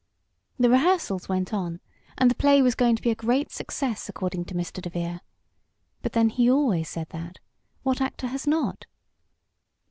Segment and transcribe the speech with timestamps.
[0.57, 1.79] The rehearsals went on,
[2.17, 4.81] and the play was going to be a great success, according to Mr.
[4.81, 5.19] DeVere.
[6.01, 7.37] But then he always said that.
[7.83, 8.87] What actor has not?